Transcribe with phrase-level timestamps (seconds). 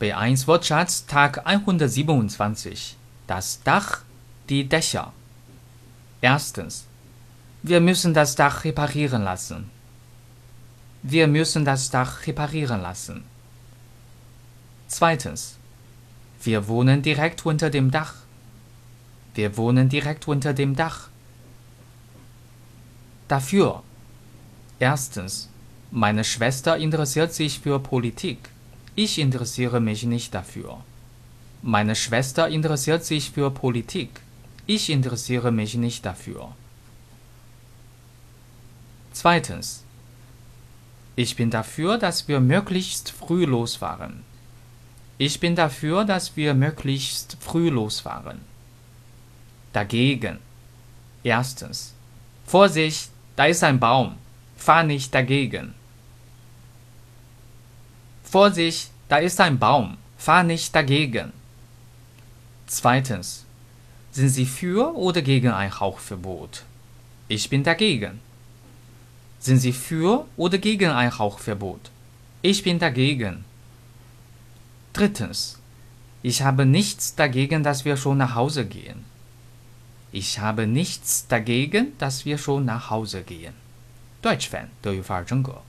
[0.00, 2.96] B1 Wortschatz Tag 127.
[3.28, 4.00] Das Dach,
[4.48, 5.12] die Dächer.
[6.20, 6.86] Erstens.
[7.62, 9.70] Wir müssen das Dach reparieren lassen.
[11.04, 13.22] Wir müssen das Dach reparieren lassen.
[14.88, 15.58] Zweitens.
[16.42, 18.14] Wir wohnen direkt unter dem Dach.
[19.34, 21.08] Wir wohnen direkt unter dem Dach.
[23.28, 23.84] Dafür.
[24.80, 25.50] Erstens.
[25.92, 28.50] Meine Schwester interessiert sich für Politik.
[28.96, 30.78] Ich interessiere mich nicht dafür.
[31.62, 34.20] Meine Schwester interessiert sich für Politik.
[34.66, 36.52] Ich interessiere mich nicht dafür.
[39.12, 39.82] Zweitens.
[41.16, 44.22] Ich bin dafür, dass wir möglichst früh losfahren.
[45.18, 48.40] Ich bin dafür, dass wir möglichst früh losfahren.
[49.72, 50.38] Dagegen.
[51.22, 51.94] Erstens.
[52.46, 54.16] Vorsicht, da ist ein Baum.
[54.56, 55.74] Fahr nicht dagegen.
[58.33, 59.97] Vorsicht, da ist ein Baum.
[60.17, 61.31] Fahr nicht dagegen.
[62.67, 63.45] Zweitens.
[64.11, 66.63] Sind Sie für oder gegen ein Rauchverbot?
[67.27, 68.19] Ich bin dagegen.
[69.39, 71.91] Sind Sie für oder gegen ein Rauchverbot?
[72.41, 73.45] Ich bin dagegen.
[74.93, 75.59] Drittens.
[76.21, 79.05] Ich habe nichts dagegen, dass wir schon nach Hause gehen.
[80.11, 83.53] Ich habe nichts dagegen, dass wir schon nach Hause gehen.
[84.21, 85.61] Deutsch Fan 德语范儿真格。